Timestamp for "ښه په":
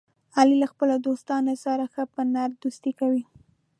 1.93-2.21